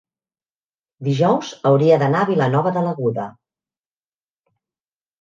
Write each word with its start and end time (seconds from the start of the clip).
dijous 1.07 1.51
hauria 1.71 2.01
d'anar 2.05 2.23
a 2.23 2.31
Vilanova 2.33 2.75
de 2.81 2.85
l'Aguda. 2.89 3.29